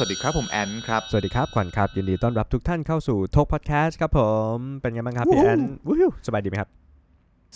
[0.00, 4.20] สวัสดีครับผมแอนครับ สวัสดีครับขวัญครับ ยินดีต้อนรับทุกท่านเข้าสู่ทกพอดแคสต์ครับผ
[4.54, 6.70] ม เป็นไงบ้างครับพี่วู้แอนวู้ฮู้สบายดีไหมครับ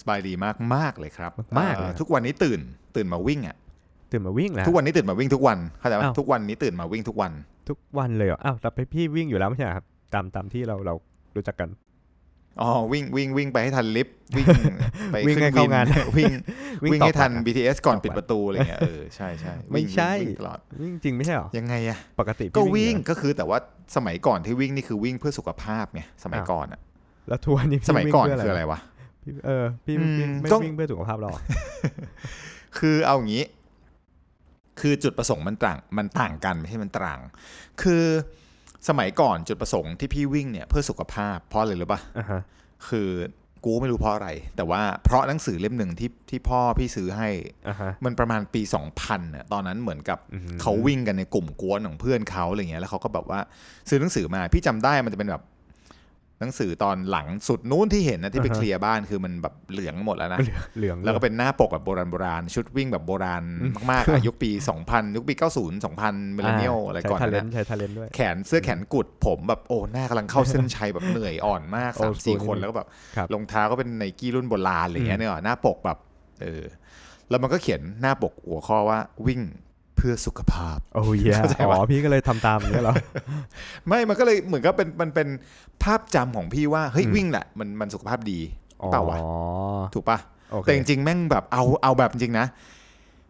[0.00, 2.60] สบายดีมากมากๆเลยครับ มากๆเลยเอ่อทุกวันนี้ตื่น
[2.96, 3.56] ตื่นมาวิ่งอะ
[4.12, 7.32] ตื่นมาวิ่งแล้วทุกวันนี้ตื่นมาวิ่งทุกวันเข้าใจไหมอ้าวทุกวันนี้ตื่นมาวิ่งทุกวัน
[7.68, 10.94] ทุกวันเลยเหรออ้าวแต่พี่วิ่งอยู่แล้วไม่ใช่เหรอครับ ตามตามที่เราเรา
[11.36, 11.68] รู้จักกัน
[12.60, 14.46] อ๋อวิ่งวิ่งวิ่งไปให้ทันลิฟต์วิ่ง
[15.12, 15.84] ไปวิ่งขึ้นให้เข้างาน
[16.16, 16.32] วิ่ง
[16.84, 23.58] วิ่วิ่งต่อให้ทันไปอะ BTS ก่อนต่อไปปิดประตูอะไรเงี้ยเออใช่ใช่ไม่วิ่งใช่วิ่งตลอดวิ่งจริงไม่ใช่เหรอยังไงอะปกติพี่ก็วิ่วิ่งอยู่ก็คือแต่ว่า
[23.96, 26.80] สมัยก่อนที่วิ่งนี่คือวิ่งเพื่อสุขภาพไงสมัยอ้าวก่อนอะ
[27.28, 28.80] แล้วทัวร์นี้พี่สมัยก่อนวิ่งคือเพื่อะไรวะ
[29.22, 31.32] พี่เออพี่อืมวิ่งไม่ต้องวิ่งเพื่อสุขภาพหรอ
[32.78, 33.44] คือเอางี้
[34.80, 37.20] คือจุดประสงค์มันต่างมันต่างกันไม่ใช่มันต่าง
[37.82, 38.04] คือ
[38.88, 42.40] สมัยก่อนจุดประสงค์ที่พี่วิ่งเนี่ยเพื่อสุขภาพเพราะอะไรรู้ปะอ่าฮะ
[42.88, 43.10] คือ
[43.64, 47.28] กูไม่รู้เพราะอะไร แต่ว่าเพราะหนังสือเล่มหนึ่งที่ที่พ่อพี่ซื้อให้
[47.68, 48.62] อ่าฮะมันประมาณปี
[48.94, 53.40] 2000น่ะตอนนั้นเหมือนกับอืมเขาวิ่งกันในกลุ่มกวนของเพื่อนเขาอะไรเงี้ยแล้วเขาก็แบบว่า
[53.88, 55.42] ซื้อหนังสือมาพี่จำได้มันจะเป็นแบบ
[56.40, 64.50] หนังสือตอนหลังสุดนู้นที่เห็นนะที่ไปเคลียร์บ้านคือมันแบบเหลืองหมดแล้วนะเหลืองเหลืองแล้วก็เป็นหน้าปกแบบโบราณโบราณชุดวิ่งแบบโบราณอืมมากๆอะยุคปี
[64.84, 75.98] 2000 ยุคปี 90 2000 millennial อะไรก่อนใช้ talent นะใช้ talent ด้วยแขนเสื้อแขนกุดผมแบบโอ้หน้ากำลังเข้าเส้นชัยแบบเหนื่อยอ่อนมากโอ้สามสี่โหคนแล้วก็แบบครับรองเท้าก็เป็นไนกี้รุ่นโบราณอะไรเงี้ยอืมเนี่ยหน้าปกแบบ
[76.42, 76.64] เออ
[77.30, 82.94] แล้วมันก็เขียนหน้าปกหัวข้อว่าวิ่งเพื่อสุขภาพ โอ้ยเข้าใจอ๋ปะอพี่ก็เลยทำตามอย่างนี้ยเหรอ
[83.88, 85.28] ไม่ มันก็เลยเหมือนกับเป็นมันเป็น
[85.82, 88.40] ภาพจำของพี่ว่า เฮ้ยอืมวิ่งแหละมันมันสุขภาพดี
[88.80, 89.18] อ๋อเปล่าวะ
[89.94, 90.18] ถูกปะ
[90.52, 92.46] โอเคแต่จริงๆแม่งแบบเอาเอาแบบจริงๆนะ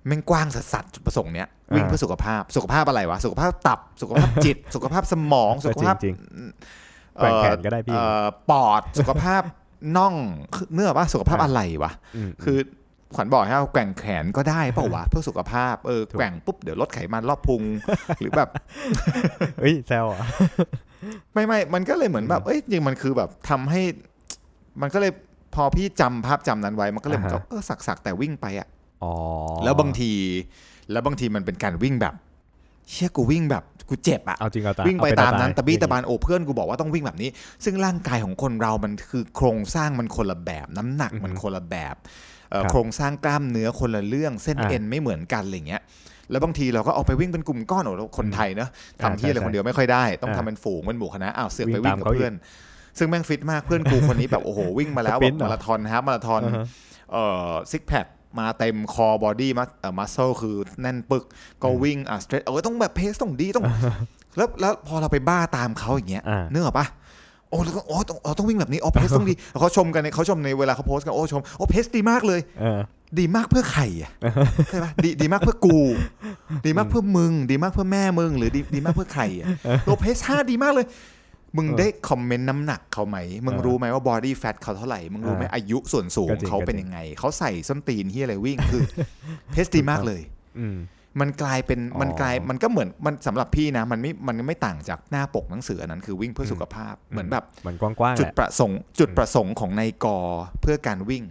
[0.07, 6.15] แม่งกว้างสัสสัจุดประสงค์เนี้ยวิ่งอ่าเพื่อสุขภาพสุขภาพอะไรวะ สุขภาพตับสุขภาพจิต สุขภาพสมองสุขภาพจริง
[7.17, 9.43] เอ่อแกว่งแขนก็ได้พี่เอ่อปอดสุขภาพ
[9.97, 10.15] น่อง
[10.73, 12.59] เนื้อปะสุขภาพอ่าอะไรวะอืมคือ
[13.17, 17.63] ขวัญบอกให้ว่าแกว่งแขนก็ได้เปล่าวะเพื่อสุขภาพเออถูกแกว่งปุ๊บเดี๋ยวลดไขมันรอบพุง
[18.21, 18.49] หรือแบบ
[19.61, 20.21] เอ้ยแซวอะ
[21.33, 23.81] ไม่ไม่มันก็เลยเหมือนแบบเอ้ยจริงมันคือแบบทำให้
[24.83, 25.13] มันก็เลย
[25.55, 28.69] พอพี่จำภาพจำนั้นไว้มันก็เลยเหมือนกับอ่าฮะเออสักสักๆแต่วิ่งไปอะ
[29.03, 29.13] อ๋อ
[29.65, 30.13] แล้วบางที
[30.93, 32.15] แล้วบางทีมันเป็นการวิ่งแบบ
[32.91, 37.31] เชี่ยกูวิ่งแบบกูเจ็บอะเอาจริงเอาตาวิ่งไปเอตามนั้นเอตะบี้ตะบานโอ้เพื่อนกูบอกว่าต้องวิ่งแบบนี้
[37.65, 42.32] ซึ่งร่างกายของคนเรามันคือโครงสร้างมันคนละแบบ น้ำหนักมันคนละแบบเอ่อครับ
[42.71, 45.83] โครงสร้างกล้ามเนื้อคนละเรื่องเส้นอ่าเอ็นไม่เหมือนกันอะไรเงี้ย
[46.31, 48.69] แล้วบางทีเราก็เอาไปวิ่งเป็นกลุ่มก้อนโอ้เราคนไทยเนอะ
[49.01, 52.35] อ่าทำที่อะไรใช่คนเดียวไม่ค่อยได้ ต้องอ่าทำเป็นฝูงเป็นหมู่คณะอ้าวเสือกไปวิ่งงตามกับเขาอีกเพื่อน
[52.99, 56.67] ซึ่งแม่งฟิตมากเพื่อนกูคนนี้แบบโอ้โหวิ่งมาแล้วแบรินบต์เหรอมาราธอน half marathon อ่าฮะ
[57.13, 58.07] เอ่อ six pack
[58.39, 61.25] มาเต็ม core body mus เอ่อ muscle คือแน่นปึก
[61.63, 63.65] ก็วิ่งอะ straight เออต้องแบบ pace ต้องดีต้อง
[64.37, 66.87] แล้วแล้วพอเราไปบ้าตามเขาอย่างเงี้ยอ่านึกออกปะ
[67.53, 72.81] โอ้แล้วก็โอ้ต้องเราต้องวิ่งแบบนี้โอ้ pace ต้องดีแล้วเขาชมกันในเขาชมในเวลาเขาโพสต์กันโอ้ชมโอ้ pace ดีมากเลยเออ
[73.19, 74.11] ดีมากเพื่อใครอะ
[74.71, 75.79] ใช่ปะดีดีมากเพื่อกู
[76.67, 79.47] ดีมากเพื่อมึง ดีมากเพื่อแม่มึง หรือดีดีมากเพื่อใครอะ
[79.85, 80.87] โอ้ pace ห้าดีมากเลย
[81.57, 88.83] มึงเออได้คอมเมนต์น้ำหนักเขาไหม มึงเออรู้ไหมว่า body fat เขาเท่าไหร่ มึงรู้ไหมเออออายุส่วนสูงก็จริงเขาเป็นก็จริงยังไง เขาใส่ส้นตีนที่อะไรวิ่งคือ
[89.53, 90.21] pace ดีมากเลย
[90.59, 90.67] อื
[91.15, 100.19] มมันกลายเป็นอ๋อมันกลายมันก็เหมือนมันสำหรับพี่นะมันไม่มันไม่ต่างจากหน้าปกหนังสืออันนั้นคือวิ่งเพื่อสุขภาพเหมือนแบบเหมือนกว้างๆจุดแหละประสงค์จุดประสงค์ของนายกอ
[100.61, 101.25] เพื่อการวิ่ง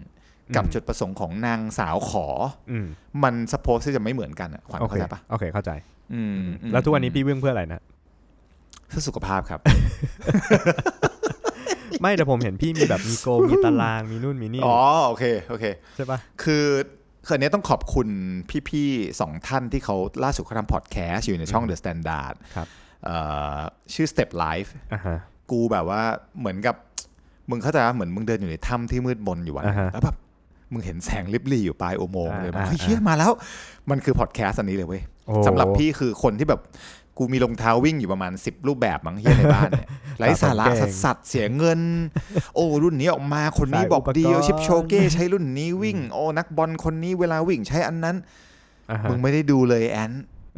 [0.56, 2.28] กับอืมจุดประสงค์ของนางสาวขอ
[2.72, 2.86] อืม
[3.24, 5.72] มันสปอที่จะไม่เหมือนกันอะขวัญโอเคเข้าใจปะโอเคเข้าใจ
[6.13, 7.81] อืมอืมแล้วทุกวันนี้พี่วิ่งเพื่ออะไรนะ
[8.88, 9.59] เพื่อสุขภาพครับ
[12.02, 15.66] ไม่แต่ผมเห็นพี่มีแบบมีโกมีตารางมีนู่นมีนี่อ๋อโอเคโอเค
[15.96, 16.66] ใช่ปะคือ
[17.27, 18.07] คืนนี้ต้องขอบคุณ
[18.69, 22.67] พี่ๆสองท่านที่เขาล่าสุดเขาทำพอดแคสต์อยู่ในช่อง The Standard ครับ
[23.03, 23.15] เอ่
[23.55, 23.57] อ
[23.93, 25.17] ชื่อ Step Life อ่าฮะ
[25.51, 26.01] กูแบบว่า
[26.39, 26.75] เหมือนกับ
[27.49, 30.15] มึงเข้าใจว่าเหมือนมึงเดินอยู่ในถ้ำที่มืดมนอยู่วันหนึ่งอ่าฮะแล้วแบบ
[30.73, 33.31] มึงเห็นแสงลิบลี่อยู่ปลายอุโมงค์เลยอ่าเฮ้ยอ่าเฮียมาแล้ว
[33.89, 36.62] มันคือพอดแคสต์อันนี้เลยเว้ยโอ้สำหรับพี่คือคนที่แบบ
[37.18, 39.88] กูมีรองเท้าวิ่งอยู่ประมาณ 10 รูปแบบมั้งเฮียในบ้านเนี่ย
[40.19, 41.81] ไร้สาระเก่งสัสสัสๆเสียเงิน
[42.56, 48.16] โอ้รุ่นนี้ออกมาคนนี้ขายบอกอุปกรณ์ดีชิปโชเก้ใช้รุ่นนี้วิ่ง โอ้นักบอลคนนี้เวลาวิ่งใช้อันนั้น
[48.90, 50.12] อ่าฮะมึงไม่ได้ดูเลยแอน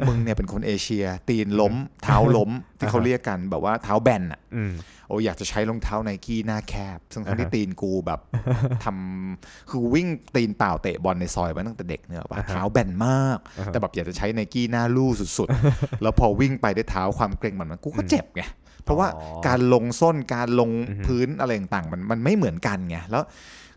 [0.08, 4.72] มึงเนี่ยเป็นคนเอเชีย ตีนล้ม เท้าล้มที่เขาอ่าฮะเรียกกันแบบว่าเท้าแบนอะอืม
[5.08, 8.20] โอ้อยากจะใช้รองเท้าไนกี้หน้าแคบ ซึ่งทั้งที่อ่าฮะตีนกูแบบ
[8.84, 18.42] ทำคือวิ่งตีนเปล่าเตะบอลในซอยมาตั้งแต่เด็กเนี่ยว่าอ่าฮะเท้าแบนมากอ่าฮะแต่แบบอยากจะใช้ไนกี้หน้าลู่สุดๆ แล้วพอวิ่งไปด้วยเท้าความเกรงมันมันกูก็เจ็บไง
[18.84, 23.22] เพราะว่าอ๋อการลงส้นการลงอือฮึพื้นอะไรต่างๆมันมันไม่เหมือนกันไงแล้ว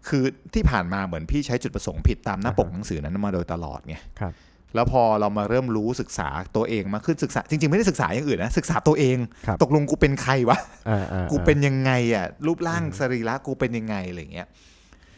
[0.07, 4.33] คือที่ผ่านมาเหมือนพี่ใช้จุดประสงค์ผิดตามหน้าปกหนังสือนั้นมาโดยตลอดไงครับ
[4.75, 9.17] แล้วพอเรามาเริ่มรู้ศึกษาตัวเองมากขึ้นศึกษา จริง ๆ ไม่ได้ศึกษาอย่างอื่นนะศึกษาตัวเอง
[9.47, 10.57] ครับตกลงกูเป็นใครวะ
[10.89, 14.47] อ่าอ่ากูเป็นยังไงอะรูปร่างสรีระกูเป็นยังไงอะไรเงี้ย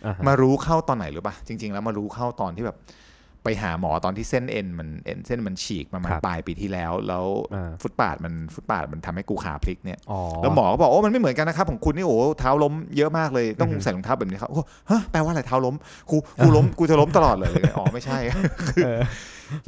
[0.06, 2.78] อ่าฮะมารู้เข้าตอนไหนหรือปะจริง ๆ แล้วมารู้เข้าตอนที่แบบ
[3.46, 7.25] ไปหาหมอตอนที่เส้นเอ็นมันเอ็นเส้นมันฉีกประมาณปลายปีที่แล้ว แล้ว
[7.56, 15.75] อ่าฟุตปาดมันฟุตปาดมันทำให้กูขาพลิกเนี่ยอ๋อแล้วหมอก็บอกโอ้มันไม่เหมือนกันนะครับของคุณนี่โอ้เท้าล้มเยอะมากเลยต้องอือฮึใส่รองเท้าแบบนี้ครับโอ้ฮะแปลว่าอะไรเท้าล้ม
[16.12, 18.18] กูกูล้มกูจะล้มตลอดเลยอ๋อไม่ใช่
[18.86, 19.00] เออ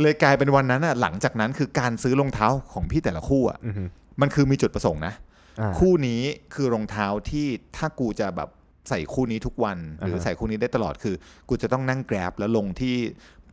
[0.01, 3.83] เลยกลายเป็นวันนั้นอะหลังจากนั้นคือการซื้อรองเท้าของพี่แต่ละคู่อะอือฮึ
[4.22, 5.13] มันคือมีจุดประสงค์นะ
[5.60, 6.22] อ่าคู่นี้
[6.54, 7.45] คือรองเท้าที่
[7.78, 8.50] ถ้ากูจะแบบ
[8.89, 11.16] ใส่คู่นี้ทุกวัน หรืออ่าฮะใส่คู่นี้ได้ตลอดคือ
[11.50, 12.95] กูจะต้องนั่งแกร็บแล้วลงที่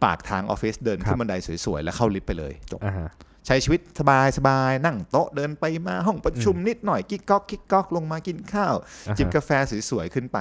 [0.05, 1.35] ปากทางออฟฟิศเดินคขึ้รันบบันได
[1.65, 3.09] สวยๆ แล้วเข้าลิฟต์ไปเลยจบอ่าฮะ
[3.47, 8.75] ใช้ชีวิตสบายสบายๆนั่งโต๊ะเดินไปมาห้องประชุมนิดหน่อยกิ๊กก๊อกกิ๊กก๊อกลงมากินข้าว
[9.09, 9.51] อ่าฮะจิบกาแฟ
[9.91, 10.39] สวยๆ ขึ้นไป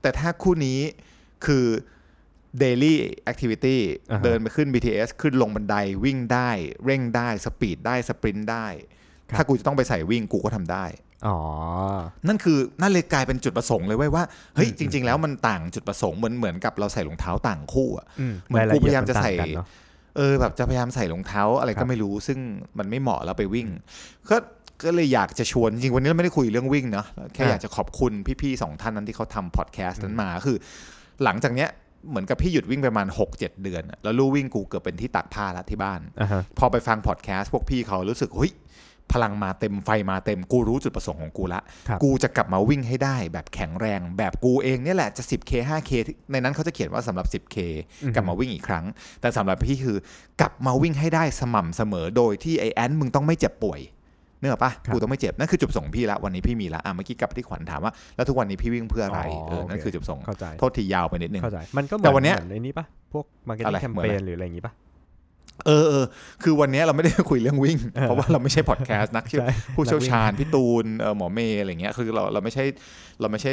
[0.00, 0.80] แต่ถ้าคู่นี้
[1.46, 1.64] คือ
[2.62, 2.94] daily
[3.30, 3.78] activity
[4.10, 6.50] อ่าฮะเดินไปขึ้น BTS ขึ้นลงบันไดวิ่งได้
[6.84, 8.66] เร่งได้สปีดได้สปรินต์ได้
[9.30, 10.84] ครับถ้ากูจะต้องไปใส่วิ่งกูก็ทำได้
[11.26, 11.38] อ๋อ
[12.28, 14.24] นั่นคือนั่นเลยกลายเป็นจุดประสงค์เลยเว้ยว่า
[14.54, 19.66] เฮ้ยอืมจริง ๆ แล้วมันต่างจุดประสงค์เหมือนเหมือนกับเราใส่รองเท้าต่างคู่อะอืมเหมือนกูพยายามจะใส่รละเอียดนต่งกันเนอะ
[20.16, 22.38] เออแบบจะพยายามใส่รองเท้าอะไรครัก็บไม่รู้ ซึ่ง
[22.78, 23.68] มันไม่เหมาะแล้วไปวิ่ง
[24.30, 24.36] ก็
[24.84, 28.12] ก็เลยอยากจะชวน จริงๆวันนี้เราไม่ได้คุยเรื่องวิ่งเนาะแค่อะอยากจะขอบคุณ
[28.42, 30.56] พี่ๆสองท่านนั้นที่เขาทำพอดแคสต์นั้นมาคือ
[31.24, 31.68] หลังจากเนี้ย
[32.10, 38.52] เหมือนกับพี่หยุดวิ่งไปประมาณ 6 7 เดือนอะแล้วลู่วิ่งกูเกือบเป็นที่ตักผ้าละที่บ้าน อ่าฮะ พอไปฟังพอดแคสต์พวกพี่เขารู้สึกเฮ้ย
[39.14, 47.56] พลังมาเต็มไฟมาเต็มกูรู้จุดประสงค์ของกูละ ครับ กูจะกลับมาวิ่งให้ได้แบบแข็งแรง แบบกูเองเนี่ยแหละจะ 10K 5K ที่ในนั้นเขาจะเขียนว่าสำหรับ 10K
[48.14, 48.84] กลับมาวิ่งอีกครั้ง
[49.20, 49.96] แต่สำหรับพี่คือ
[50.40, 53.80] กลับมาวิ่งให้ได้สม่ำเสมอโดยที่ไอแอนมึงต้องไม่เจ็บป่วย
[54.40, 64.72] นึกออกปะครับกูต้องไม่เจ็บนั่นคือจุดประสงค์ของพี่ละวันนี้พี่มีละอะเมื่อกี้กลับไปที่ขวัญถามว่าแล้วทุกวันนี้พี่วิ่งเพื่ออะไรอ๋อเออนั่นโอเคคือจุดประสงค์เข้าใจโทษทียาวไปนิดนึงเข้าใจมันก็เหมืแต่วันเนี้ยเหมือนไอ้นี้ปะพวก marketing อะไรติ้งแคมเหมือนเปอะไรหรืออะไรอย่างงี้ปะ
[65.66, 66.04] เออเออ
[66.42, 72.64] คือวันนี้เราไม่ได้คุยเรื่องวิ่งเออเพราะว่าเราไม่ใช่พอดแคสต์นักเชี่ยวใช่ผู้เชี่ยวชาญพี่ตูนเออหมอเมย์อะไรเงี้ยคือเราเราไม่ใช่
[73.20, 73.52] เราไม่ใช่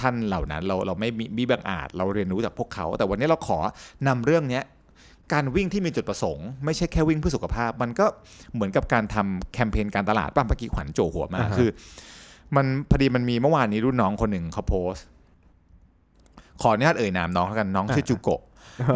[0.00, 3.58] ท่านเหล่านั้นเราเราไม่มีมีบังอาจเราเรียนรู้จากพวกเขา แต่วันนี้เราขอ
[4.08, 4.64] นำเรื่องเนี้ย
[5.32, 8.06] การวิ่งที่มีจุดประสงค์ไม่ใช่แค่วิ่งเพื่อสุขภาพ มันก็
[8.54, 11.68] เหมือนกับการทำแคมเปญการตลาดป้าเมื่อกี้ขวัญโจหัวมาอ่าฮะคือ
[12.56, 15.04] มันพอดีมันมีเมื่อวานนี้รุ่นน้องคนหนึ่งเขาโพสต์
[16.60, 18.42] ขออนุญาตเอ่ยนามน้องแล้วกันน้องชื่อจูโกะ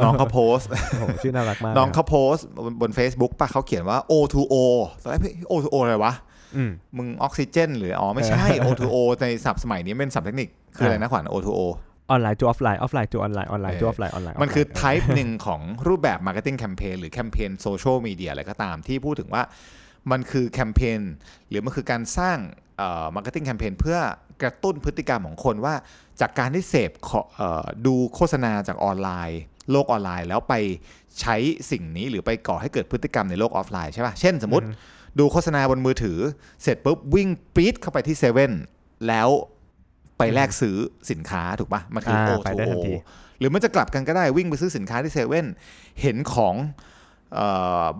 [0.04, 4.54] น้องเขาโพสต์โอ้โหชื่อน่ารักมาก น้องะเขาโพสต์บนบน Facebook ป่ะเขาเขียนว่า O2O
[5.02, 6.12] ตอนแรกพี่ O2O อะไรวะ
[6.56, 11.60] อืมมึงออกซิเจนหรืออ๋อไม่ใช่ O2O ในศัพท์สมัยนี้เป็นศัพท์เทคนิคคืออะไรนะขวัญ O2O
[12.10, 16.58] online to offline offline to online online เออ to offline online มันคือ type หนึ่งของรูปแบบ marketing
[16.62, 19.42] campaign หรือแคมเปญโซเชียลมีเดียอะไรก็ตามที่พูดถึงว่า
[20.10, 21.00] มันคือแคมเปญ
[21.48, 22.38] หรือมันคือการสร้าง
[22.78, 23.98] เอ่อ marketing campaign เพื่อ
[24.42, 25.74] กระตุ้นพฤติกรรมของคนว่า
[26.20, 30.54] จากการที่เสพขอเอ่อดูโฆษณาจากออนไลน์ โลกออนไลน์ แล้วไป
[31.20, 31.36] ใช้
[31.70, 34.66] สิ่งนี้หรือไปก่อให้เกิดพฤติกรรมในโลกออฟไลน์ใช่ป่ะเช่นสมมติ
[35.18, 36.18] ดูโฆษณาบนมือถือ
[36.62, 38.52] เสร็จปุ๊บวิ่งปี๊ดเข้าไปที่เซเว่น
[39.08, 39.28] แล้ว
[40.18, 40.76] ไปแลกซื้อ
[41.10, 42.94] สินค้าถูกปะมันคืออ่า O ไปได้ทันที
[43.38, 45.46] หรือมันจะกลับกันก็ได้วิ่งไปซื้อสินค้าที่เซเว่น
[46.02, 46.54] เห็นของ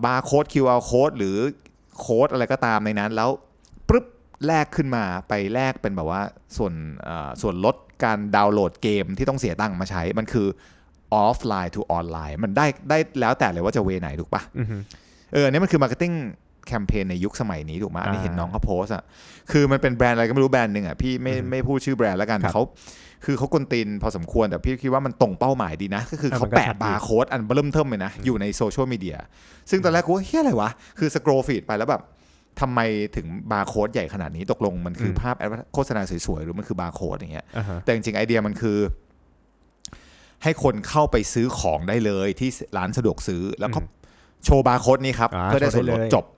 [0.03, 1.35] บาร์โค้ด QR โค้ดหรือ
[1.99, 3.29] โค้ดอะไรก็ตามในนั้น แล้ว
[3.89, 4.05] ปึ๊บ
[4.45, 6.21] แลกขึ้นมาไปแลกเป็นแบบว่า
[6.57, 6.73] ส่วน
[7.03, 10.47] เอ่อส่วนลดการดาวน์โหลดเกมที่ต้องเสียตังค์มาใช้ มันคือ
[11.13, 14.77] ออฟไลน์ to ออนไลน์มันได้ได้แล้วแต่เลยว่าจะ way ไหนถูกปะอือฮึ
[15.33, 16.13] เอออันนี้มันคือ marketing
[16.67, 19.03] campaign ในยุคสมัยนี้ถูกไหมอันนี้อ่าเห็นน้องเขาโพสต์อะ
[19.51, 22.63] คือมันเป็นแบรนด์อะไรก็ไม่รู้แบรนด์หนึ่งอะพี่ไม่อือฮึไม่พูดชื่อแบรนด์แล้วกันครับเขา
[23.25, 29.17] คือเขากวนตีนพอสมควรแต่พี่คิดว่ามันตรงเป้าหมายดีนะ ก็คือเออเขามันก็แปะชัดดีบาร์โค้ดอันเบ้อเริ่มเทิ่มเลยนะ อยู่ในโซเชียลมีเดีย
[29.69, 30.69] ซึ่งตอนแรกกูว่าเฮ้ยอะไรวะ
[30.99, 32.01] คือ scroll feed ไปแล้วแบบ
[32.61, 32.79] ทำไม
[33.15, 38.77] ถึงบาร์โค้ดใหญ่ขนาดนี้ตกลงมันคือภาพ ad โฆษณาสวยๆ หรือมันคือบาร์โค้ดอย่างเงี้ยอ่าฮะแต่จริงๆ ไอเดียมันคือ
[40.43, 43.79] ให้คนเข้าไปซื้อของได้เลยที่ร้านสะดวกซื้อแล้วก็
[44.45, 46.36] โชว์บาร์โค้ดนี้ครับอ่าเพื่อได้ส่วนลดโชว์ได้เลยจบอะ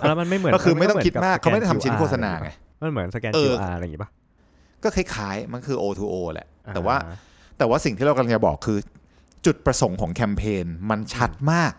[0.00, 2.50] แล้วมันไม่เหมือนก็คือไม่ต้องคิดมากนเขาไม่ได้ทำชิ้นโฆษณาอะไรไง
[2.82, 4.10] มันเหมือนสแกนเออ QR อะไรอย่างงี้ปะ
[4.82, 6.96] ก็คล้ายๆ มันคือ O2O แหละ แต่อ่ว่า
[7.58, 8.78] แต่ว่าสิ่งที่เรากำลังจะบอกคือ
[9.46, 11.72] จุดประสงค์ของแคมเปญมันชัดมาก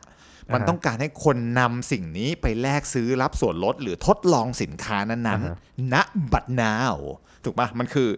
[0.54, 5.96] มันอ่าฮะต้องการให้คนนำสิ่งนี้ไปแลกซื้อรับส่วนลด หรือทดลองสินค้านั้นอ่าฮะๆณ
[6.32, 6.96] บัดนาว
[7.44, 8.10] ถูกปะมันคือ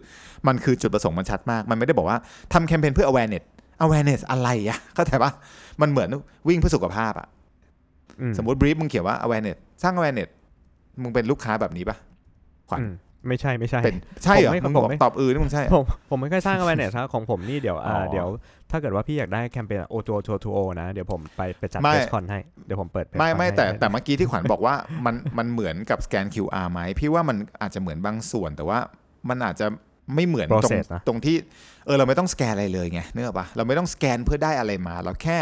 [0.46, 2.18] มันคือจุดประสงค์มันชัดมาก มันไม่ได้บอกว่า
[2.52, 3.44] ทำแคมเปญเพื่อ awareness
[3.84, 5.30] awareness อะไรอะเข้าใจปะ
[5.80, 6.08] มันเหมือน
[6.48, 7.43] วิ่งเพื่อสุขภาพอะอื
[8.38, 10.30] สมมติ brief มึงเขียนว่า awareness สร้าง awareness
[11.02, 11.96] มึงเป็นลูกค้าแบบนี้ปะ
[12.68, 12.94] ขวัญอืม
[13.28, 18.26] ไม่ใช่ไม่ใช่เป็นใช่เหรอผมไม่มึงผมบอกไม่ตอบเออนี่มึงใช่เหรอผมผมไม่ค่อยสร้าง awareness ครับของผมนี่เดี๋ยวอ่าอ๋อเดี๋ยว
[18.70, 24.74] ถ้าเกิดว่าพี่อยากได้แคมเปญโอทูโอทูโอนะเดี๋ยวผมไปไปจัดไม่เพจคอนให้เดี๋ยวผมเปิดไม่ Presscon ไม่ให้แต่ให้แต่เมื่อกี้ที่ขวัญบอกว่า
[25.06, 28.78] มันมันเหมือนกับสแกน QR ไหมพี่ว่ามันอาจจะเหมือนบางส่วนแต่ว่า
[29.28, 29.66] มันอาจจะ
[30.14, 31.36] ไม่เหมือนตรง Process นะตรงที่
[31.86, 35.38] เออเราไม่ต้องสแกนอะไรเลยไงเนื้ออกปะเราไม่ต้องสแกนเพื่อได้อะไรมา เราแค่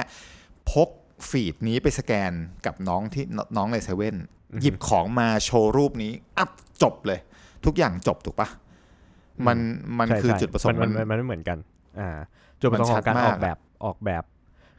[0.70, 0.88] พก
[1.30, 2.32] ฟีดนี้ไปสแกน
[2.66, 3.24] กับน้องที่
[3.56, 4.16] น้องในเซเว่น
[4.60, 6.50] หยิบของมาโชว์รูปนี้อัพ
[6.82, 7.20] จบเลย
[7.64, 8.48] ทุกอย่างจบถูกปะ
[9.46, 9.58] มัน
[9.98, 11.58] มันใช่คือใช่จุดประสงค์มัมันนมันมันไม่เหมือนกัน
[12.00, 12.10] อ่า
[12.60, 14.22] จุดประสงค์มันขชัอดงการมากออกแบบออกแบบ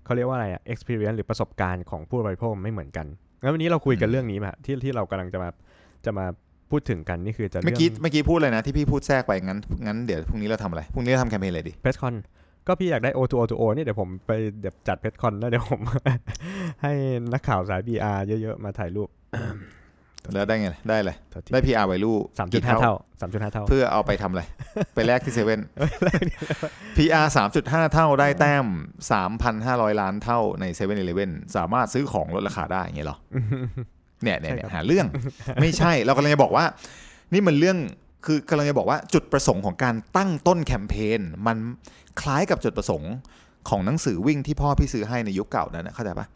[0.06, 3.08] เขาเรียกว่าอะไรอะ experience หรือประสบการณ์ของผู้บริโภคไม่เหมือนกัน
[3.42, 5.50] งั้นวันนี้เราคุยกันเรื่องนี้มาที่ที่เรากำลังจะมา
[6.06, 6.26] จะมา
[6.72, 12.16] พูดถึงกันนี่คือจะเมื่เรื่อองกี้เมื่อกี้พูดเลยนะที่พี่พูดแทรกไปงั้นงั้นเดี๋ยวพรุ่งนี้เราทำอะไรพรุ่งนี้เราทำแคมเปญอะไรดีเพจคอน
[12.68, 15.82] ก็พี่อยากได้ O to O to O นี่เดี๋ยวผมไปเดี๋ยวจัดเพจคอนแล้วเดี๋ยวผม
[16.84, 16.92] ให้
[17.34, 19.10] นักข่าวสาย BR เยอะๆ มาถ่ายรูป
[20.34, 24.44] แล้วได้ไง ได้เลยโทษทีได้ PR ไวลูสามจุดห้าเท่าสามจุดห้าเท่า เพื่อเอาไปทำอะไร
[24.96, 25.62] ไปแลกที่เซเว่น
[26.98, 27.28] PR
[27.60, 28.66] 3.5เท่าได้แต้ม
[29.34, 33.18] 3,500ล้านเท่าใน7 e เ e ่ e อสามารถซื้อของลดราคาได้อย่างเงี้ยเหรอ
[34.24, 35.06] เนี่ยเนี่ยเนี่ยหาเรื่อง
[35.62, 36.66] ไม่ใช่เรากำลังจะบอกว่า
[37.34, 37.78] นี่มันเรื่อง
[38.26, 41.58] คือกำลังจะบอกว่าจุดประสงค์ของการตั้งต้นแคมเปญมัน
[42.22, 43.14] คล้ายกับจุดประสงค์
[43.70, 46.28] ของหนังสือวิ่งที่พ่อพี่ซื้อให้ในยุคเก่านั้นนะเข้าใจปะ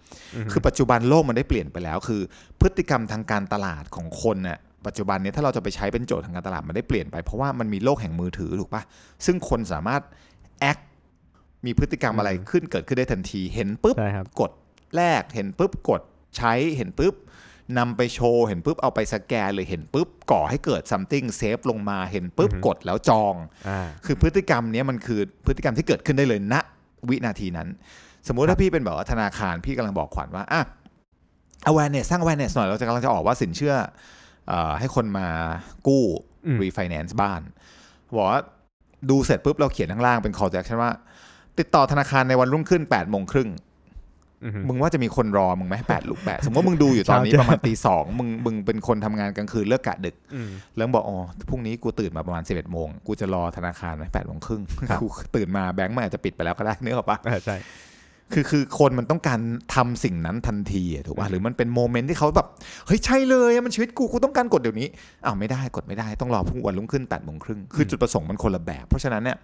[0.52, 2.22] คือปัจจุบันโลกมันได้เปลี่ยนไปแล้ว คือ
[2.60, 8.84] พฤติกรรมทางการตลาดของคนน่ะปัจจุบันเนี้ยถ้าเราจะไปใช้เป็นโจทย์ทางการตลาดมันได้เปลี่ยนไปเพราะว่ามันมีโลกแห่งมือถือถูกปะ
[9.26, 10.02] ซึ่งคนสามารถ
[10.60, 10.78] act
[11.66, 14.52] มีพฤติกรรมอะไรขึ้นเกิดขึ้นได้ทันที เห็นปุ๊บใช่ครับกด
[14.96, 16.02] แลกเห็นปุ๊บกด
[16.38, 17.14] ใช้เห็นปุ๊บ
[17.78, 23.36] นำไปโชว์เห็นปุ๊บเอาไปสแกนเลยเห็นปุ๊บก่อให้เกิด something save ลงมาเห็นปุ๊บกดแล้วจอง
[23.68, 26.56] อ่าคือพฤติกรรมเนี้ยมันคือพฤติกรรมที่เกิดขึ้นได้เลยณ
[27.10, 27.68] วินาทีนั้น
[28.28, 30.62] สมมุติถ้าพี่เป็นแบบว่าธนาคารพี่กำลังบอกขวัญว่าอะ
[31.70, 33.76] awareness สร้าง awareness หน่อยเราจะกำลังจะออกว่าสินเชื่อ
[34.48, 35.28] เอ่อให้คนมา
[35.88, 36.04] กู้
[36.46, 37.42] อืม refinance บ้าน
[38.18, 38.42] บอกว่า
[39.10, 40.92] ดูเสร็จปุ๊บเราเขียนข้างล่างเป็น call to action ว่า
[41.60, 43.66] ติดต่อธนาคารในวันรุ่งขึ้น8ปดโมงครึ่งอือฮึ
[44.68, 51.18] มึงว่าจะมีคนรอมึงไหมแปดลูกแปดสมมติว่ามึงดูอยู่ตอนนี้เช้าประมาณตีสองมึงมึงเป็นคนทำงานกลางคืนเลิกกะดึกอืมแล้วบอกอ๋อ
[51.50, 57.58] พรุ่งนี้กูตื่นมาประมาณ11โมงกูจะรอธนาคารไหมแปดโมงครึ่งครับกูตื่นมาแบงก์มันอาจจะปิดไปแล้วก็ได้เนื้อออกปะอ่าใช่
[58.34, 59.40] คือคือคนมันต้องการ
[59.76, 62.48] ทำสิ่งนั้นทันทีอะถูกป่ะหรือมันเป็น moment ที่เขาแบบ
[62.88, 64.88] เฮ้ยใช่เลยอะมันชีวิตกูกูต้องการกดเดี๋ยวนี้
[65.26, 69.38] อ้าวไม่ได้กดไม่ได้ต้องรอพรุ่งวันรุ่งขึ้น8ปดโมงครึ่งคือจุดประสงค์มันคนละแบบ เพราะฉะนั้นเนี่ย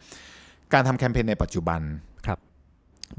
[0.73, 1.81] การทำแคมเปญในปัจจุบัน
[2.25, 2.39] ครับ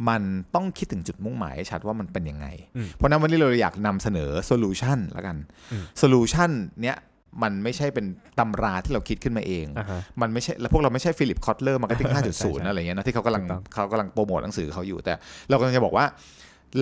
[0.08, 0.22] มัน
[0.54, 2.46] ต้องคิดถึงจุดมุ่งหมายให้ชัดว่ามันเป็นยังไง
[2.76, 5.36] อืมเพราะฉะนั้นวันนี้เราอยากนำเสนอ solution แล้วกัน
[5.72, 6.50] อืม solution
[6.82, 6.96] เนี้ย
[7.42, 8.06] มันไม่ใช่เป็น
[8.38, 15.14] ตำราที่เราคิดขึ้นมาเองอ่าฮะมันไม่ใช่ แล้วพวกเราไม่ใช่ฟิลิปคอตเลอร์ marketing ใช่5.0ใช่อะไรเงี้ยนะที่เขากำลังถูกต้องเขากำลังโปรโมทหนังสือเขาอยู่ แต่
[15.48, 16.06] เรากำลังจะบอกว่า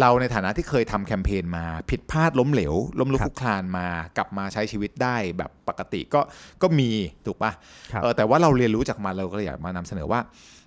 [0.00, 6.20] เราในฐานะที่เคยทำแคมเปญมาผิดพลาดล้มเหลว ล้มลุกครัคบลุกคลานมากลับมาใช้ชีวิตได้แบบปกติก็
[6.62, 6.90] ก็มี
[7.26, 7.52] ถูกปะ
[7.92, 10.20] ครับเออแต่ว่าเราเรียนรู้จากมันเราก็เลยอยากมานำเสนอว่า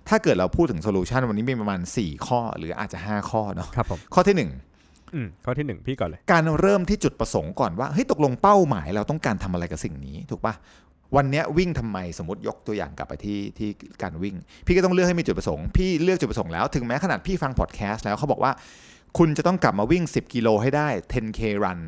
[0.08, 10.54] ถ้าเกิดเราพูดถึงโซลูชันวันนี้มีประมาณ 4 ข้อหรืออาจจะ 5 ข้อเนาะครับผมข้อที่ 1อืมข้อที่หนึ่งพี่ก่อนเลย การเริ่มที่จุดประสงค์ก่อนว่าเฮ้ยตกลงเป้าหมายเราต้องการทำอะไรกับสิ่งนี้ ถูกปะ
[11.16, 13.68] วันเนี้ยวิ่งทำไมสมมติยกตัวอย่างกลับไปที่ที่
[14.02, 14.36] การวิ่ง
[14.66, 18.52] พี่ก็ต้องเลือกให้มีจุดประสงค์พี่เลือกจุดประสงค์แล้วถึงแม้ขนาดพี่ฟังพอดแคสต์แล้วเขาบอกว่า
[19.18, 21.80] คุณจะต้องกลับมาวิ่ง 10 กิโลให้ได้ 10k run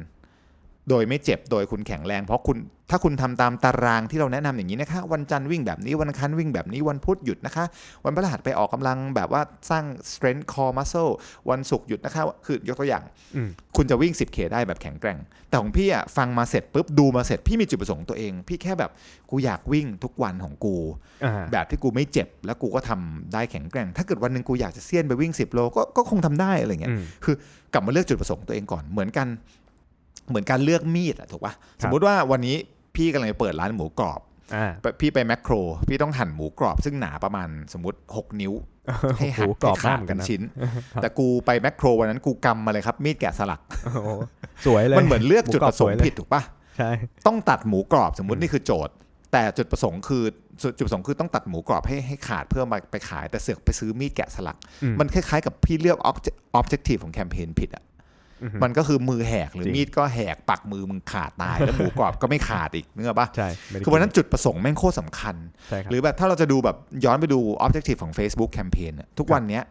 [0.89, 2.59] โดยไม่เจ็บโดยคุณแข็งแรง เพราะคุณ
[2.91, 7.65] ถ้าคุณทำตามตารางที่เราแนะนำอย่างนี้นะคะ วันจันทร์วิ่งแบบนี้วันอังคารวิ่งแบบนี้วันพุธหยุดนะคะ
[8.05, 11.13] วันพฤหัสไปออกกำลังแบบว่าสร้าง strength core muscle
[11.51, 13.05] วันศุกร์หยุดนะคะ คือยกตัวอย่าง
[13.37, 15.19] อืมคุณจะวิ่ง 10K ได้แบบแข็งแกร่ง
[15.49, 18.91] แต่ของพี่อะฟังมาเสร็จปุ๊บดูมาเสร็จพี่มีจุดประสงค์ตัวเอง พี่แค่แบบ
[19.31, 20.77] กูอยากวิ่งทุกวันของกู
[21.25, 27.37] อ่าแบบที่กูไม่เจ็บแล้วกูก็ทำได้แข็งแกร่ง ถ้าเกิดวันหนึ่งกูอยากจะเซียนไปวิ่ง 10 โลก็ก็คงทำได้อะไรเงี้ยอืม
[27.73, 29.29] กลับมาเลือกจุดประสงค์ตัวเองก่อนเหมือนกัน
[30.29, 32.57] เหมือนการเลือกมีดอะถูกปะสมมุติว่าวันนี้
[32.97, 34.21] พี่กำลังจะเปิดร้านหมูกรอบ
[34.55, 34.67] อ่า
[35.01, 35.55] พี่ไปแมคโคร
[35.89, 38.53] พี่ต้องหั่นหมูกรอบซึ่งหนาประมาณสมมติ 6 นิ้ว
[39.19, 40.43] ให้หักโอ้โหกรอบให้ขาดมากเหมือนกัเป็นนนะชิ้น
[41.03, 44.11] แต่กูไปแมคโครวันนั้นกูกำมาเลยครับ มีดแกะสลักโอ้โห
[44.67, 46.43] สวยเลยมันเหมือนเลือกหมูจุดกรปอบระสงสวยค์เลยผิดถูกปะ
[46.79, 46.91] ใช่
[47.27, 48.95] ต้องตัดหมูกรอบสมมุติอืมนี่คือโจทย์
[49.33, 50.25] แต่จุดประสงค์คือ
[50.63, 57.88] จุดจุดประสงค์คือต้องตัดหมูกรอบให้ให้ขาดเพื่อมาไปขายแต่เสือกไปซื้อมีดแกะสลักอืมันคล้ายๆกับพี่เลือก object- objective ของแคมเปญผิดอะอือฮึ
[58.63, 65.37] มันก็คือมือแหกหรือจริงมีดก็แหกปักมือมึงขาดตายแล้วหมูกรอบก็ไม่ขาดอีกนึกออกปะใช่ไม่ได้คือวันนั้นจุดประสงค์แม่งโคตรสำคัญ
[65.69, 69.63] ใช่ครับหรือแบบถ้าเราจะดูแบบย้อนไปดู objective ของ Facebook campaign อะทุกวันเนี้ย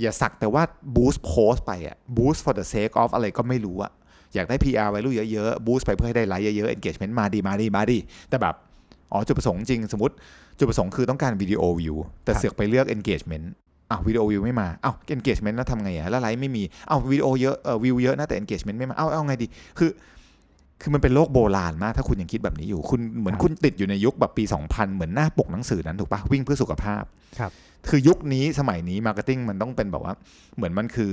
[0.00, 0.62] อย่าสักแต่ว่า
[0.96, 3.92] boost post ไปอะ boost for the sake of อะไรก็ไม่รู้อะ
[4.34, 8.54] อยากได้ PR value เยอะๆ boost ไปเพื่อให้ได้ไลค์เยอะๆ engagement มาดีมาดีมาดีแต่แบบ
[9.12, 10.14] อ๋อจุดประสงค์จริงสมมติ
[10.58, 13.46] จุดประสงค์คือต้องการวิดีโอวิวแต่ครับเสือกไปเลือก engagement
[13.90, 19.46] อ้าววิดีโอวิวไม่มาอ้าว engagement แล้วทำไงอะแล้วไลค์ไม่มีอ้าววิดีโอเยอะเออวิวเยอะนะแต่ engagement ไม่มาอ้าวเอาไงดี
[19.78, 19.90] คือ
[20.82, 27.02] คือมันเป็นโลกโบราณมาก ถ้าคุณยังคิดแบบนี้อยู่ คุณเหมือนครับคุณติดอยู่ในยุคแบบปี 2000 เหมือนหน้าปกหนังสือนั้นถูกปะวิ่งเพื่อสุขภาพ
[27.38, 27.52] ครับ
[27.88, 30.14] คือยุคนี้สมัยนี้ marketing มันต้องเป็นแบบว่า
[30.56, 31.12] เหมือนมันคือ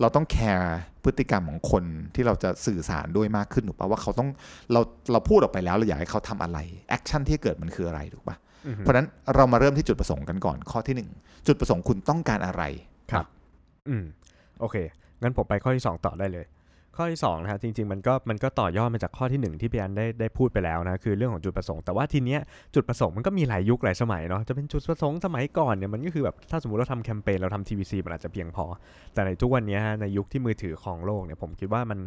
[0.00, 1.84] เราต้อง care พฤติกรรมของคน
[2.14, 4.28] ที่เราจะสื่อสารด้วยมากขึ้นถูกปะว่าเขาต้อง
[4.72, 4.80] เรา
[5.12, 6.58] เราพูดออกไปแล้วเราอยากให้เขาทำอะไร
[6.88, 11.10] action ที่เกิดมันคืออะไรถูกปะอือฮึ เพราะฉะนั้นเรามาเริ่มที่จุดประสงค์กันก่อนข้อที่หนึ่ง
[11.46, 12.62] จุดประสงค์คุณต้องการอะไร
[13.12, 13.26] ครับ
[13.88, 14.04] อืม
[14.60, 14.76] โอเค
[15.22, 16.46] งั้นผมไปข้อที่ 2 ต่อได้เลย
[16.96, 22.40] ข้อที่2นะฮะจริงๆมันก็มันก็ต่อยอดมาจากข้อที่ 1 ที่พี่อันได้ได้พูดไปแล้วนะคือเรื่องของจุดประสงค์แต่ว่าทีเนี้ย
[22.74, 28.64] จุดประสงค์มันก็มีหลายยุคหลายสมัยเนาะจะเป็นจุดประสงค์สมัยก่อนเนี่ยมันก็คือแบบถ้าสมมติเราทำแคมเปญเราทำ TVC มันอาจจะเพียงพอ
[29.14, 31.98] แต่ในทุกวันเนี้ยฮะในยุคที่มือถือของโลกเนี่ยผมคิดว่ามัน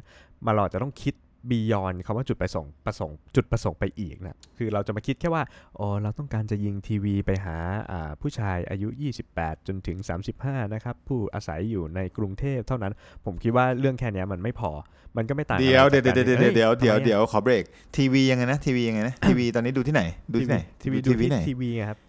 [0.46, 1.14] มาเราจะต้องคิด
[1.50, 5.44] บียอนคำว่าจุดประสงค์ประสงค์จุดประสงค์ไปอีกนะคือเราจะมาคิดแค่ว่า
[5.80, 7.58] อ๋อเราต้องการจะยิงทีวีไปหา
[7.92, 8.88] อ่าผู้ชายอายุ
[9.28, 9.98] 28 จนถึง
[10.36, 12.94] 35 นะครับ ผู้อาศัยอยู่ในกรุงเทพเท่านั้น
[13.26, 14.72] ผมคิดว่าเรื่องแค่เนี้ยมันไม่พอ
[15.18, 17.64] มันก็ไม่ต่างเดี๋ยวอะไรเดี๋ยวจากเดี๋ยวการเดี๋ยวฮ้เดี๋ยวเดี๋ยวทำไมอะเดี๋ยวขอเบรก
[17.98, 22.00] ทีวียังไงนะทีวียังไงนะทีวีตอนนี้ดูที่ไหน ดูที่ไหนทีวีทีวีที่ไหนทีวีไงครับ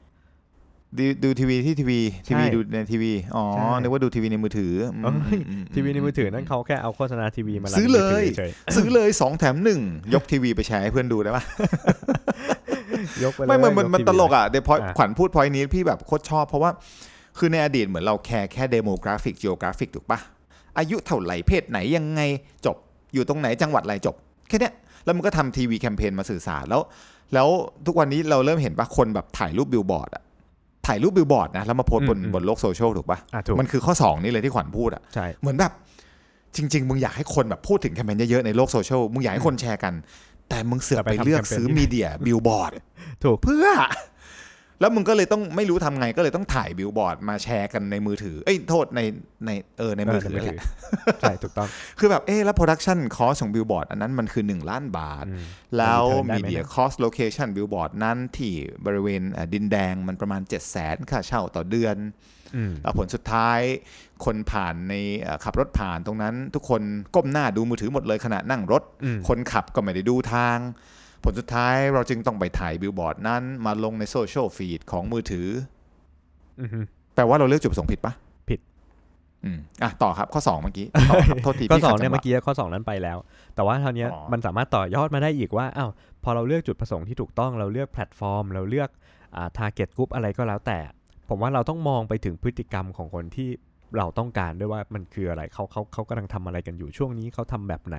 [0.99, 9.81] ดูดูทีวีที่ทีวีทีวีใช่ดูในทีวีอ๋อใช่นึกว่าดูทีวีในมือถืออืมเอ้ยอืมทีวีในมือถือนั่นเขาแค่เอาโฆษณาทีวีมารันซื้อเลยในมืถืฉซื้อเลยสองแถมหนึ่ง
[10.15, 11.45] ยกทีวีไปแชร์ให้เพื่อนดูได้ปะ
[13.25, 16.71] ยกไปเลยไม่มันมันยมันทีวีตลกอะเดี๋ยวพออะขวัญพูดพอยนี้พี่แบบโคตรชอบเพราะว่า
[17.39, 20.19] คือในอดีตเหมือนเรา care แค่เดโมกราฟิก geographic กราฟิกถูกปะ
[20.79, 22.21] อายุเท่าไหร่เพศไหนยังไง
[22.67, 22.77] จบ
[23.15, 24.15] อยู่ตรงไหนจังหวัดอะไรจบ
[24.49, 24.75] แค่เนี้ย
[25.05, 26.83] แล้วมันก็ทำทีวีแคมเปญมาสื่อสารแล้ว
[27.35, 27.49] แล้ว
[27.87, 30.23] ทุกวันนี้เราเริ่มเห็นปะคนแบบถ่ายรูปบิลบอร์ดอะ
[30.87, 35.73] ถ่ายรูปบิลบอร์ดนะแล้วมาโพสต์บนอืมอืมบนโลกโซเชียลถูกปะอะถูกมันคือข้อ 2 นี่เลยที่ขวัญพูดอะใช่เหมือนแบบ
[36.57, 39.95] จริง ๆ มึงอยากให้คนแบบพูดถึงแคมเปญเยอะๆในโลกโซเชียลมึงอยากให้คนแชร์กัน
[40.49, 42.73] แต่มึงเสือกไปเลือกซื้อ media บิลบอร์ด
[43.25, 43.67] ถูกเพื่อ
[44.81, 49.01] แล้วมึงก็เลยต้องไม่รู้ทำไงก็เลยต้องถ่ายบิลบอร์ดมาแชร์กันในมือถือ เอ้ยโทษใน
[49.47, 50.57] ในเออในมือถือแหละ
[51.21, 55.45] ใช่ถูกต้อง คือแบบเอ๊ะแล้ว production cost ของบิลบอร์ดอันนั้นมันคือ 1 ล้านบาทอืม
[55.77, 58.55] แล้ว return ได้ไหม media นะ cost location บิลบอร์ดนั้นที่
[58.87, 61.97] บริเวณอะดินแดงมันประมาณ 7 0 0 0 0 0ค่าเช่าต่อเดือน
[62.57, 63.61] อืมแล้วผลสุดท้าย
[64.25, 66.83] คนผ่านในเอ่อขับรถผ่านตรงนั้น ทุกคน
[67.15, 70.59] ก้มหน้าดูมือถือหมดเลยขณะนั่งรถอืมคนขับก็ไม่ได้ดูทาง
[71.25, 75.49] ผลสุดท้ายเราจึงต้องไปถ่ายบิลบอร์ดนั้นมาลงใน social feed ของมือถือ
[76.61, 76.81] อือฮึ
[77.15, 78.13] แปลว่าเราเลือกจุดประสงค์ผิดปะ
[78.51, 78.61] ผิด
[79.45, 83.19] อืมอะต่อครับข้อ 2 เมื่อกี้ต่อครับโทษทีข้อพี่สขัองดเนี่ยจังหวะเมื่อกี้ข้อสองนั้นไปแล้ว
[83.55, 85.91] แต่ว่าคราวเนี้ยอ๋อมันสามารถต่อยอดมาได้อีกว่าอ้าว
[86.25, 88.91] พอเราเลือกจุดประสงค์ที่ถูกต้องเราเลือกแพลตฟอร์ม เราเลือก
[89.37, 90.79] อ่า target group อะไรก็แล้วแต่
[91.29, 93.51] ผมว่าเราต้องมองไปถึงพฤติกรรมของคนที่
[93.99, 97.97] เราต้องการด้วยว่ามันคืออะไรเขาเขาเขากำลังทำอะไรกันอยู่ช่วงนี้เขาทำแบบไหน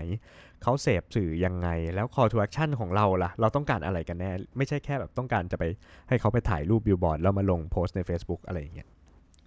[0.64, 5.64] เขาเสพสื่อยังไง แล้ว call to action ของเราล่ะ เราต้องการอะไรกันแน่ ไม่ใช่แค่แบบต้องการจะไป
[6.10, 8.90] ให้เขาไปถ่ายรูปบิลบอร์ดแล้วมาลงโพสต์ใน Facebook อะไรอย่างเงี้ย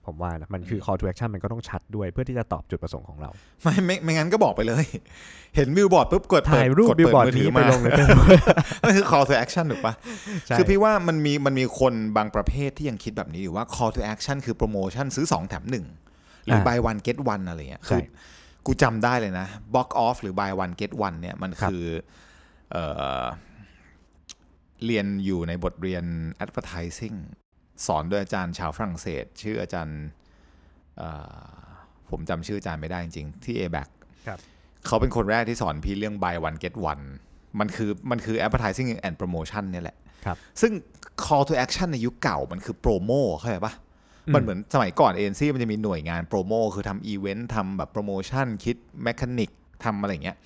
[0.06, 3.30] ผมว่านะมันคือ call to action มันก็ต้องชัดด้วยเพื่อที่จะตอบจุดประสงค์ของเรา
[3.62, 4.84] ไม่ไม่ไม่งั้นก็บอกไปเลย
[5.56, 7.88] เห็นบิลบอร์ดปุ๊บกดเปิดถ่ายรูปกดเปิดมือถืนี้ไปมาลงใน
[8.82, 9.94] นั่นคือ call to action ถูกปะ
[10.46, 16.07] ใช่คือพี่ว่ามันมีมันมีคนบางประเภทที่ยังคิดแบบนี้อยู่ว่า call to action คือโปรโมชั่นซื้อ 2 แถม1
[16.48, 18.02] หรือ buy one get one อะไรเงี้ยใช่คือ
[18.66, 21.86] กูจำได้เลยนะ bogof หรือ buy one get one เนี่ยมันครับคือ
[22.72, 22.84] เอ่
[23.22, 23.24] อ
[24.86, 26.04] เรียนอยู่ในบทเรียน
[26.44, 27.18] advertising
[27.86, 30.00] สอนโดยอาจารย์ชาวฝรั่งเศส ชื่ออาจารย์
[30.98, 31.58] เอ่อ
[32.10, 33.88] ผมจำชื่ออาจารย์ไม่ได้จริงๆที่ a b a c
[34.26, 34.38] ครับ
[34.86, 37.04] เขาเป็นคนแรกที่สอนพี่เรื่อง buy one get one
[37.60, 40.72] มันคือมันคือ advertising and promotion เนี่ยแหละครับซึ่ง
[41.24, 43.74] call to action ในยุคเก่ามันคือโปรโมเข้าใจปะ
[44.34, 49.50] มันเหมือนสมัยก่อนเอเจนซี่มันจะมีหน่วยงานโปรโมคือทำอีเวนต์ทำแบบโปรโมชั่นคิดแมคานิก
[49.84, 50.36] ทำอะไรอย่างเงี้ย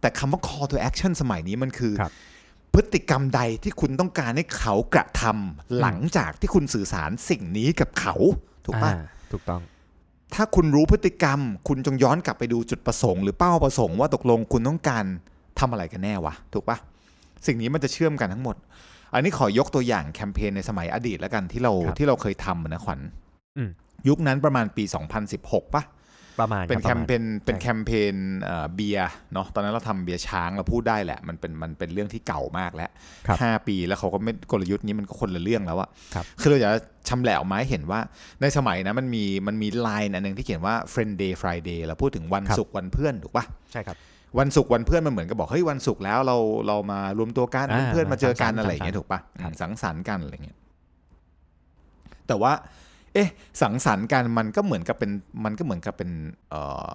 [0.00, 2.12] แต่คำว่า call to action สมัยนี้มันคือครับ
[2.74, 8.14] พฤติกรรมใดที่คุณต้องการให้เขากระทำหลังจากที่คุณสื่อสารสิ่งนี้กับเขา
[8.66, 9.00] ถูกปะอ่า
[9.32, 9.62] ถูกต้อง
[10.34, 15.04] ถ้าคุณรู้พฤติกรรม คุณจงย้อนกลับไปดูจุดประสงค์หรือเป้าประสงค์ว่าตกลงคุณต้องการ
[15.58, 16.76] ทำอะไรกันแน่วะ ถูกปะ
[17.46, 18.56] สิ่งนี้มันจะเชื่อมกันทั้งหมด
[19.16, 23.00] อันนี้ขอยกตัวอย่างแคมเปญในสมัยอดีตแล้วกันที่เราครับที่เราเคยทำนะขวัญ
[23.56, 23.70] อืม
[24.08, 24.84] ยุคนั้นประมาณปี
[25.28, 25.84] 2016ปะ
[26.40, 32.90] ประมาณเป็นรับแคระมมาณเปญเป็นใช่แคมเปญเอ่อเบียร์เนาะตอนนั้นเราทำเบียร์ช้างเราพูดได้แหละ มันเป็นมันเป็นเรื่องที่เก่ามากแล้ว
[33.26, 38.00] ครับห้าปีแล้วเขาก็ไม่กลยุทธ์นี้มันก็คนละเรื่องแล้วอะครับคือเราอยากจะชำแหละออกมาให้เห็นว่า
[38.40, 43.96] ในสมัยนะมันมีมันมีไลน์อันหนึ่งที่เขียนว่า friend day Friday เราพูดถึงวันครับศุกร์วันเพื่อนถูกปะใช่ครับ
[44.38, 46.36] วันศุกร์วันเพื่อนมันเหมือนกับบอกเฮ้ยวันศุกร์แล้วเรา
[46.66, 50.58] เรามารวมตัวกันอ่าเพื่อนๆมาเจอกันสังสรรค์อะไรอย่างเงี้ยถูกปะครับสังสรรค์กันอะไรเงี้ย
[52.26, 52.52] แต่ว่า
[53.14, 53.28] เอ๊ะ
[53.62, 55.10] สังสรรค์กันมันก็เหมือนกับเป็น
[55.44, 56.10] มันก็เหมือนกับเป็น
[56.50, 56.90] เอ่อ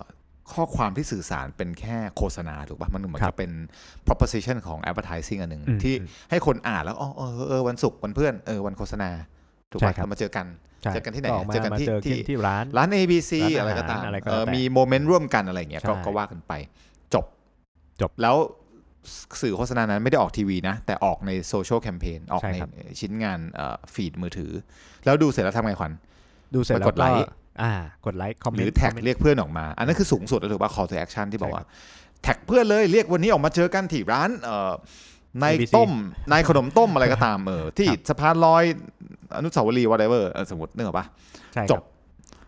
[0.53, 3.51] ข้อความที่สื่อสารเป็นแค่โฆษณาถูกปะมันเหมือนกับเป็น
[4.07, 9.09] proposition ของ advertising อันหนึ่งอืมที่อืมให้คนอ่านแล้วอ๋อเออเออวันศุกร์วันเพื่อนเออวันโฆษณา
[9.71, 10.45] ถูกใช่ปะครับเรามาเจอกัน
[10.83, 16.53] ใช่เจอกันที่ไหนออกมาเจอกันมาที่เจอที่ที่ที่ร้านร้าน ABC ร้านอาหารอะไรก็ตามอะไรก็เออแล้วแต่มีโมเมนต์ร่วมกันอะไรอย่างเงี้ยก็ใช่ก็ว่ากันไป
[17.13, 17.25] จบ
[18.01, 18.37] จบแล้ว
[19.41, 23.39] สื่อโฆษณานั้นไม่ได้ออกทีวีนะ แต่ออกในโซเชียลแคมเปญออกใช่ในครับ ชิ้นงาน
[23.93, 24.51] ฟีดมือถือ
[25.05, 25.91] แล้วดูเสร็จแล้วทำไงขวัญ
[26.55, 27.23] ดูเสร็จแล้วกดไลค์
[27.61, 27.73] อ่า
[28.05, 31.65] กดไลค์คอมเมนต์รือแท็กคอมเมนต์ เรียกเพื่อนออกมา อันนั้นคือสูงสุดแล้วถูกป่ะ call to action ที่บอกใช่ว่า
[32.23, 34.71] แท็กเพื่อนเลยเรียกวันนี้ออกมาเจอกันที่ร้านเอ่อ
[35.43, 35.91] นาย ABC ต้ม
[36.31, 38.63] นายขนมต้มอะไรก็ตามเออที่ครับ สะพานลอย
[39.35, 41.05] อนุสาวรีย์ whatever เออสมมตินึกออกปะ
[41.53, 41.81] ใช่จครับ บ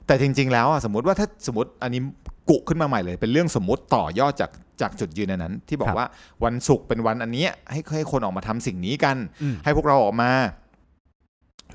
[0.07, 2.01] แต่จริง ๆ แล้วอะสมมติว่าถ้าสมมติอันนี้
[2.49, 6.07] กุขึ้นมาใหม่เลย เป็นเรื่องสมมติต่อยอดจากจากจุดยืนอันนั้น ที่บอกครับว่า
[6.43, 10.31] วันศุกร์เป็นวันอันเนี้ยให้ให้คนออกมาทำสิ่งนี้กัน อืมให้พวกเราออกมา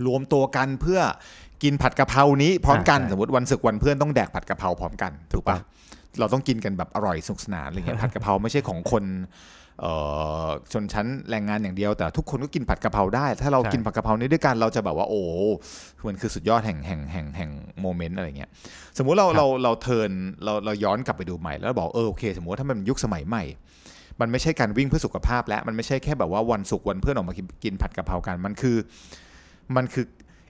[0.06, 1.00] รวมตัวกันเพื่อ
[1.62, 5.60] กินผัดกะเพรานี้พร้อมกันอ่าใช่สมมติวันศุกร์วันเพื่อนต้องแดกผัดกะเพราพร้อมกันถูกถูกต้ปะอง
[6.18, 9.56] เราต้องกินกันแบบอร่อยสนุกสนานอะไรเงี้ยผัดกะเพราไม่ใช่ของคนเอ่อ
[10.72, 15.22] ชนชั้นแรงงานอย่างเดียว แต่ทุกคนก็กินผัดกะเพราได้ ถ้าเรากินผัดกะเพรานี้ด้วยกันเราจะแบบว่าโอ้
[16.08, 18.50] มันคือสุดยอดแห่งแห่งแห่งแห่งโมเมนต์อะไรเงี้ย
[18.98, 20.10] สมมุติเราเราเราเทิน
[20.44, 23.44] เราเราย้อนกลับไปดูใหม่แล้วบอกเออโอเค สมมติถ้ามันยุคสมัยใหม่
[24.20, 28.76] มันไม่ใช่การวิ่งเพื่อสุขภาพ แล้วมันไม่ใช่แค่แบบว่าวันศุกร์วันเพื่อนออกมากินผัดกะเพรากันมันคือ
[29.76, 30.04] มันคือ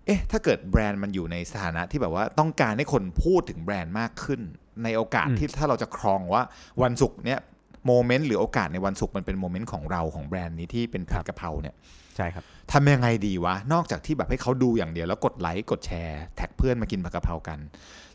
[0.07, 4.41] เอ๊ะ ถ้าเกิดแบรนด์มันอยู่ในสถานะที่แบบว่าต้องการให้คนพูดถึงแบรนด์มากขึ้น
[4.85, 6.43] ในโอกาสที่ถ้าเราจะครองว่า
[6.83, 7.41] วันศุกร์เนี้ย
[7.89, 11.75] moment หรือโอกาสในวันศุกร์มันเป็น moment ของเราของแบรนด์นี้ที่เป็นผัดกะเพราเนี่ย
[12.17, 17.59] ใช่ครับทำยังไงดีวะ นอกจากที่แบบให้เขาดูอย่างเดียวแล้วกดไลค์กดแชร์แท็กเพื่อนมากินผัดกะเพรากัน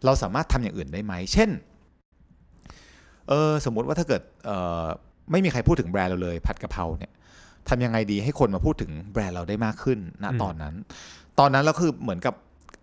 [0.06, 1.50] เราสามารถทำอย่างอื่นได้ไหมเช่น
[3.30, 4.52] เออสมมุติว่าถ้าเกิดเอ
[4.84, 4.86] อ
[5.32, 7.12] ไม่มีใครพูดถึงแบรนด์เราเลย ผัดกะเพราเนี่ย
[7.70, 10.74] ทำยังไงดีให้คนมาพูดถึงแบรนด์เราได้มากขึ้นณอืมตอนนั้น
[11.40, 12.36] ตอนนั้นเราคือเหมือนกับ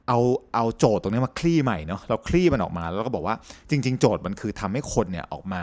[0.09, 0.19] เอา
[0.55, 3.37] เอาโจทย์ตรงนี้มาคลี่ใหม่เนาะเราคลี่มันออกมาแล้วก็บอกว่า
[3.71, 5.63] จริง ๆ โจทย์มันคือทำให้คนเนี่ยออกมา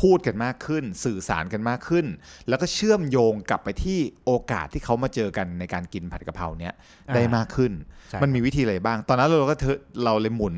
[0.00, 2.06] พูดกันมากขึ้น สื่อสารกันมากขึ้น
[2.48, 6.74] แล้วก็เชื่อมโยงกลับไปที่โอกาสที่เขามาเจอกันในการกินผัดกะเพราเนี้ย
[7.14, 7.72] ได้มากขึ้น
[8.10, 10.56] ใช่มันมีวิธีอะไรบ้าง ตอนนั้นเราก็เถอะเราเลยหมุน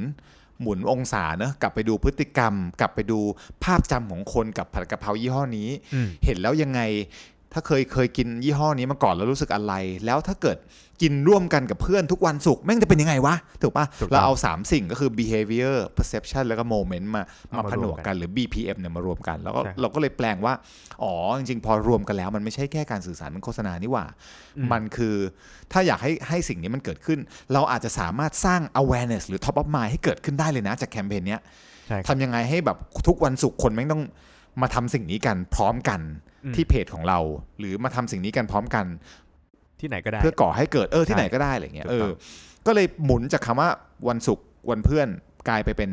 [0.63, 3.19] หมุนองศาเนอะกลับไปดูพฤติกรรม กลับไปดู
[3.65, 6.81] ภาพจำของคนกับผัดกะเพรายี่ห้อนี้อืมเห็นแล้วยังไง
[7.53, 9.75] ถ้าเคยเคยกินยี่ห้อนี้มาก่อนแล้วรู้สึกอะไร
[10.07, 10.59] แล้วถ้าเกิด
[11.03, 20.55] กินร่วมกันกับเพื่อนทุกวันศุกร์แม่งจะเป็นยังไงวะ ถูกปะถูกต้องเราเอา 3 สิ่งก็คือ behavior perception แล้วก็ moment มาเอามามาผนวกรวมกันกันหรือ BPM เนี่ยมารวมกัน แล้วก็ใช่เราก็เลยแปลงว่า
[21.03, 24.07] อ๋อ จริงๆ พอรวมกันแล้วมันไม่ใช่แค่การสื่อสารเป็นโฆษณานี่หว่า
[24.59, 25.15] อืมมันคือ
[25.73, 27.19] ถ้าอยากให้ให้สิ่งนี้มันเกิดขึ้น
[27.53, 31.41] เราอาจจะสามารถสร้าง awareness หรือ top of mind ให้เกิดขึ้นได้เลยนะจากแคมเปญเนี้ย
[31.89, 34.03] ใช่ครับทำยังไงให้แบบทุกวันศุกร์คนแม่งต้อง
[34.63, 37.19] มาทำสิ่งนี้กันพร้อมกันอืม ที่เพจของเรา
[37.59, 38.87] หรือมาทำสิ่งนี้กันพร้อมกัน
[39.81, 42.15] ที่ไหนก็ได้เพื่อก่อให้เกิดเออที่ใช่ไหนก็ได้อะไรเงี้ยถูเอกต้ออง
[42.67, 43.71] ก็เลยหมุนจากคำว่า
[44.09, 45.09] วันศุกร์วันเพื่อน
[45.49, 45.91] กลายไปเป็น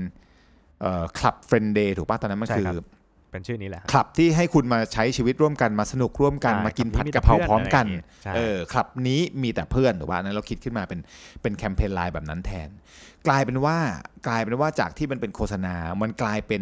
[0.81, 2.87] เอ่อ club friend day ถูกป่ะตอนนั้นมันใช่คือครับ
[3.31, 10.99] เป็นชื่อนี้แหละครับคลับที่ให้คุณมาใช้ชีวิตร่วมกันมาสนุกร่วมกันใช่มากินคลัผับดกะเพราคลับนี้มีแต่พร้อมกันเพื่อนอะไรอย่างเงี้ยใช่เออคลับนี้มีแต่เพื่อนถูกป่ะนั้นเราคิดขึ้นมาเป็น
[11.41, 12.69] เป็นแคมเปญไลน์แบบนั้นแทน
[13.27, 13.77] กลายเป็นว่า
[14.27, 16.61] กลายเป็นว่าจากที่มันเป็นโฆษณา มันกลายเป็น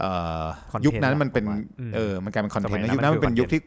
[0.00, 3.62] เอ่อ content ยุคนั้นมันเป็นผมว่าอืมเออมันกลายเป็นคอนเทนต์สมัยนั้นะนยุคนั้นมัมันนเป็นคือยุคที่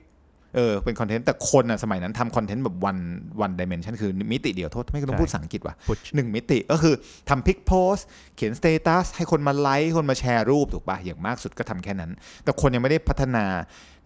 [0.56, 2.98] เออเป็นคอนเทนต์แต่คนอะสมัยนั้นทำคอนเทนต์แบบ one
[3.42, 6.96] one dimension คือมิติเดียวโทษไม่ต้องพูดภาษาอังกฤษว่ะ push หนึ่งมิติก็คือ
[7.30, 7.96] ทำ pic post
[8.36, 12.12] เขียน status ให้คนมาไลค์คนมาแชร์รูปถูกปะอย่างมากสุดก็ทำแค่นั้น
[12.44, 13.46] แต่คนยังไม่ได้พัฒนา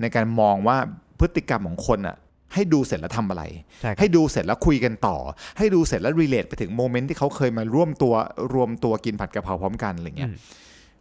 [0.01, 0.77] ในการมองว่า
[1.19, 2.15] พฤติกรรมของคนอะ
[2.53, 3.43] ให้ดูเสร็จแล้วทำอะไร
[3.81, 5.17] ใช่ครับให้ดูเสร็จแล้วคุยกันต่อ
[5.57, 8.13] ให้ดูเสร็จแล้ว relate ไปถึง moment ที่เขาเคยมาร่วมตัว
[8.53, 10.37] รวมตัวกินผัดกะเพราพร้อมกันอะไรเงี้ยอืม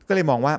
[0.08, 0.54] ก็เลยมองว่า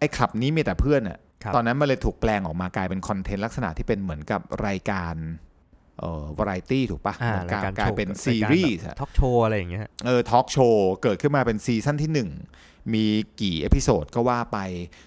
[0.00, 5.14] ไอ้คลับนี้มีแต่เพื่อนอะครับตอนนั้นมันเลยถูกแปลงออกมากลายเป็นคอนเทนต์ลักษณะที่เป็นเหมือนกับรายการ
[5.98, 12.10] เอ่อวาไรตี้ถูกปะอ่าเหมือนกับรายการกลายโชว์เป็นรายการซีรีส์อะทอล์กโชว์อะไรอย่างเงี้ยเออทอล์กโชว์เกิดขึ้นมาเป็นซีซั่นที่
[12.54, 13.04] 1 มี
[13.40, 14.58] กี่ episode ก็ว่าไป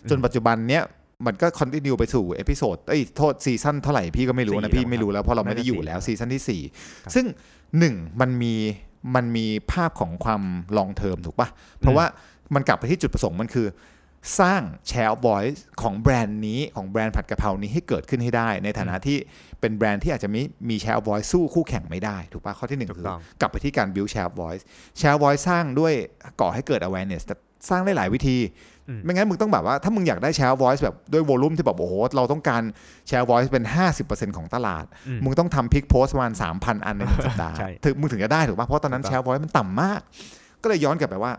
[0.10, 0.84] จนปัจจุบันเนี้ย
[1.26, 6.42] มันก็ continue ไปสู่ episode เอ้ยโทษซีซั่นเท่าไหร่พี่ก็ไม่รู้สี่นะพี่แล้วไม่รู้แล้วเพราะเราไม่ได้น่าจะอยู่สี่แล้วครับซีซั่นที่
[7.04, 7.26] ครับ4ซึ่ง
[7.80, 8.54] หนึ่งมันมี
[9.16, 10.42] มันมีภาพของความ
[10.78, 11.48] long term ถูกปะ
[11.80, 12.06] เพราะว่า
[12.56, 13.68] มันกลับไปที่จุดประสงค์มันคือ
[14.40, 19.18] สร้าง share voice ของแบรนด์นี้ของแบรนด์ผัดกะเพรานี้ให้เกิดขึ้นให้ได้ ในฐานะที่
[19.60, 24.64] เป็นแบรนด์ที่อาจจะไม่มี share voice สู้คู่แข่งไม่ได้ ถูกปะข้อที่หนึ่งถูกคือต้องกลับไปที่การ build share of voice
[25.00, 25.94] share of voice สร้างด้วย
[26.42, 27.36] ก่อให้เกิด awareness แต่
[27.70, 28.38] สร้างได้หลายวิธี
[28.90, 32.62] อืมไม่งั้นมึงต้องแบบว่าถ้ามึงอยากได้ share of voice แบบด้วย volume ที่แบบโอ้โหเราต้องการ
[33.10, 33.66] share of voice เป็น
[34.02, 40.00] 50%ของตลาดอืมมึงต้องทำ pick post ประมาณ3,000 อันในหนึ่งสัปดาห์ใช่ถึงมึงถึงจะได้ถูกป่ะเพราะตอนนั้นถูกต้อง share of voice มันต่ำมาก
[40.62, 41.34] ก็เลยย้อนกลับไปว่า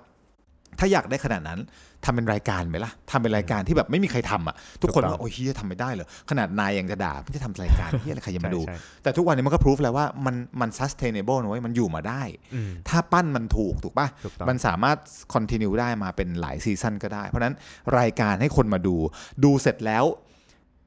[0.79, 1.61] ถ้าอยากได้ขนาดนั้น
[2.05, 12.23] ทำเป็นรายการไหมล่ะทำเป็นรายการที่แบบไม่มีใครทำอะทุกคนถูกต้ว่าองโอ้ยเฮียทำไม่ได้เหรอขนาดนายยังจะด่าไม่จะทำรายการเฮียอะไรใครจะมาดูใช่แต่ทุกวันนี้มันก็พิสูจแล้วว่ามันมัน sustainable นะเว้ยมันอยู่มาได้
[12.55, 14.97] อืมถ้าปั้นมันถูกถูกป่ะถูกต้องมันสามารถ
[15.35, 17.55] continue ได้มาเป็นหลายซีซันก็ได้ เพราะฉะนั้น
[17.99, 18.97] รายการให้คนมาดู
[19.45, 20.07] ดูเสร็จแล้ว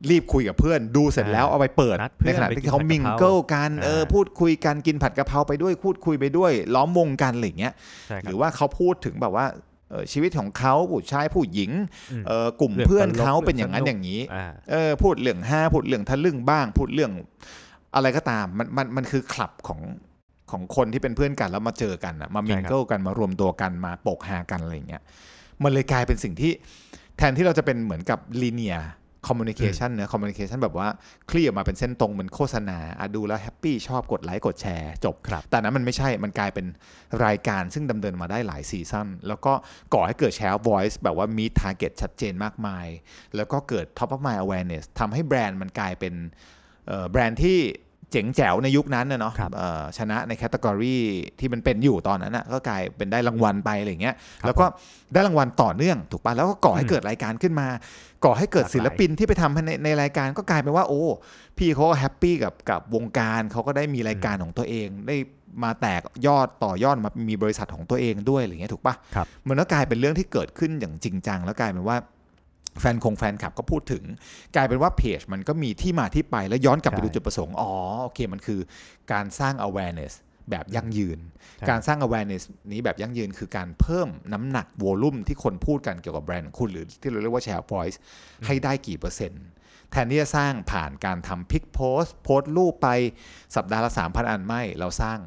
[0.10, 7.73] รีบคุยกับเพื่อน ดูเสร็จแล้วเอาไปเปิดนัดเพื่ในอนขณะไปกินที่เขาผัดกะเพรามิงเกิลกันเอออ่าพูดคุยกันกินผัดกะเพราไปด้วยพูดคุยไปด้วย ล้อมวงกันอะไรอย่างเงี้ย
[8.08, 9.65] ใช่คหรับรือว่าเขาพูดถึงแบบว่าเออ
[10.12, 11.71] ชีวิตของเขาผู้ชายผู้หญิง
[12.12, 17.12] อืมเออกลุ่มเรื่องเพื่อนตลกเขาเป็นเรื่อองย่างนั้นสนุกอย่างนี้อ่าเออพูดเรื่องห้าพูดเรื่องทะลึ่งบ้าง พูดเรื่อง
[17.95, 19.80] อะไรก็ตามมันมันมันคือคลับของ
[20.52, 25.02] ของคนที่เป็นเพื่อนกันแล้วมาเจอกันอะมา mingle กันมารวมตัวกันมาโปกฮากันอะไรอย่างเงี้ย
[25.63, 26.52] มันเลยกลายเป็นสิ่งที่
[27.17, 28.75] แทนที่เราจะเป็นเหมือนกับ linear
[29.27, 30.87] communication เนอะ communication แบบว่า
[31.29, 36.65] คลี่ออกมาเป็นเส้นตรงเหมือนโฆษณาอะดูแล้วแฮปปี้ชอบกดไลค์กดแชร์จบครับ แต่นั้นมันไม่ใช่มันกลายเป็น
[37.25, 39.53] รายการซึ่งดำเนินมาได้หลายซีซั่นแล้วก็
[39.93, 42.87] ก่อให้เกิดแชร์ voice แบบว่ามี target ชัดเจนมากมาย
[43.35, 46.13] แล้วก็เกิด top of mind awareness ทำให้แบรนด์มันกลายเป็น
[46.87, 47.59] เอ่อแบรนด์ที่
[48.11, 50.97] เจ๋งแจ๋วในยุคนั้นนะเนาะครับเอ่อชนะใน category
[51.39, 54.65] ที่มันเป็นอยู่ตอนนั้นนะก็กลายเป็นได้รางวัลไปอะไรอย่างเงี้ยครับแล้วก็
[55.13, 57.67] ได้รางวัลต่อเนื่องถูกปะแล้วก็ก่อให้เกิดรายการขึ้นมา
[58.25, 61.01] ก่อให้เกิดหลากหลายศิลปินที่ไปทำให้ในในรายการก็กลายเป็นว่า โอ้
[61.57, 65.15] พี่เขาก็แฮปปี้กับกับวงการเขาก็ได้มีรายการของตัวเองได้
[65.63, 71.97] มาแตกยอดต่อยอดมามีบริษัทของตัวเองด้วยอะไรเงี้ยถูกปะครับมันก็กลายเป็นเรื่องที่เกิดขึ้นอย่างจริงจังแล้วกลายเป็นว่า
[72.81, 74.03] แฟนคงแฟนคลับก็พูดถึง
[74.55, 77.71] กลายเป็นว่าเพจมันก็มีที่มาที่ไปแล้วย้อนกลับไปใช่ดูจุดประสงค์ อ๋อ
[78.03, 78.59] โอเคมันคือ
[79.11, 80.13] การสร้าง awareness
[80.49, 81.19] แบบยั่งยืน
[81.57, 87.97] ใช่การสร้าง awareness นี้แบบยั่งยืน คือการเพิ่มน้ำหนัก volume ที่คนพูดกันเกี่ยวกับแบรนด์ของคุณหรือที่เราเรียกว่า share voice
[88.45, 89.43] ให้ได้กี่เปอร์เซ็นต์
[89.91, 92.89] แทนที่จะสร้างผ่านการทำพิกโพสโพสต์รูปไป
[93.55, 95.19] สัปดาห์ละ 3,000 อันไม่ เราสร้าง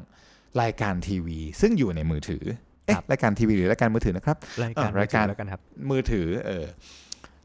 [0.61, 2.43] รายการทีวี ซึ่งอยู่ในมือถือ
[2.85, 5.61] เอ๊ะครับรายการทีวีหรือรายการมือถือนะครับรายการเออรายการแล้วกันครับ
[5.91, 6.65] มือถือเออ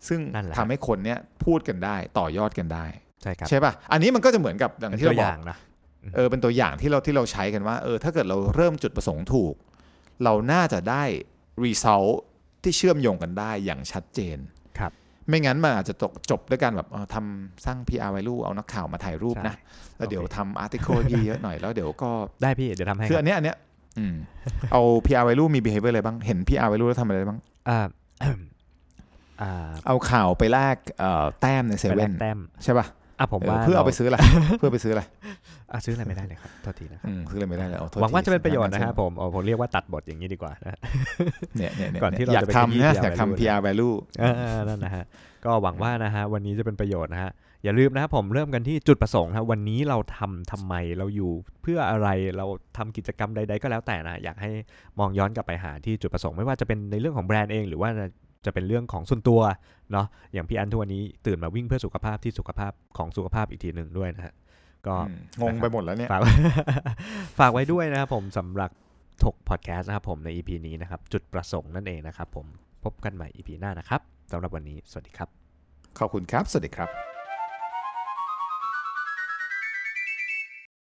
[0.09, 2.87] ซึ่งนั่นแหละทำให้คนเนี้ยพูดกันได้ต่อยอดกันได้
[3.23, 5.57] ใช่ครับใช่ป่ะอันนี้มันก็จะเหมือนกับอย่างเป็นที่ตัวเราบออกย่างนะ
[6.17, 9.55] เออเป็นตัวอย่างที่เราที่เราใช้กันว่าเออถ้าเกิดเราเริ่มจุดประสงค์ถูก
[10.25, 11.05] เราน่าจะได้
[11.65, 12.13] result
[12.63, 14.39] ที่เชื่อมโยงกันได้อย่างชัดเจน
[14.79, 14.93] ครับ
[15.29, 19.55] ไม่งั้นมันอาจจะตกจบด้วยการแบบเออทำสร้าง PR value เอานักข่าวมาถ่ายรูปนะ
[19.97, 22.11] แล้วเดี๋ยวโอเคทำ article พี่เยอะหน่อยแล้วเดี๋ยวก็
[22.43, 23.57] ได้พี่เดี๋ยวทำให้คือคอัรับนเนี้ยอันเนี้ย
[23.99, 24.15] อืม
[24.73, 27.39] เอา PR value มี behavior อะไรบ้างเห็น PR value แล้วทำอะไรบ้าง
[27.69, 27.79] อ่า
[28.23, 28.33] อ่า
[29.87, 32.87] เอาข่าวไปแลกเอ่อแต้มในเซไปแลเว่นกแต้มใช่ป่ะ
[33.19, 34.19] อะผมเออว่าเพื่อเอาไปรซื้ออะไร
[34.59, 35.03] เพื่อไปซื้ออะไร
[35.73, 40.79] อะซื้ออะไรไม่ได้เลยครับโทษทีนะครับอืมซื้ออะไรไม่ได้เลยเอาโทษหวังว่าทีจะเป็นประโยชน์นะซื้ฮะอผมเอาผมเรียกว่าตัดบทอย่างนี้ดีกว่านะ
[41.57, 44.25] เนี่ยเนี่ยเนี่ยก่อนที่เราอยากจะไปทำนะขยี้ PR อยากทำ value PR value เอ
[44.57, 45.05] อนั่นนะฮะ
[45.45, 47.33] ก็หวังว่านะฮะวันนี้จะเป็นประโยชน์นะฮะ
[47.65, 51.31] อย่าลืมนะครับผมเริ่มกันที่จุดประสงค์ครับวันนี้เราทำทำไมเราอยู่
[51.63, 52.47] เพื่ออะไรเรา
[52.77, 54.51] ทำกิจกรรมใด ๆ ก็แล้วแต่นะอยากให้
[54.99, 57.91] มองย้อนกลับไปหาที่จุดประสงค์ไม่ว่าจะเป็นในเรื่องของแบรนด์เอง หรือว่า
[58.47, 59.41] จะเป็นเรื่องของส่วนตัว
[59.93, 64.35] เนาะอย่างพี่อันทุกวันนี้ตื่นมาวิ่งเพื่อสุขภาพที่สุขภาพของสุขภาพอีกทีหนึ่งด้วยนะฮะ
[64.87, 66.23] ก็อืมงงไปหมดแล้วเนี่ย ฝาก
[67.39, 68.71] ฝากไว้ด้วยนะครับผมสำหรับ
[69.25, 72.47] ถกพอดแคสต์นะครับผมใน EP นี้นะครับ จุดประสงค์นั่นเองนะครับผม
[72.85, 74.01] พบกันใหม่ EP หน้านะครับ
[74.33, 75.29] สำหรับวันนี้ สวัสดีครับ
[75.99, 77.16] ขอบคุณครับ สวัสดีครับ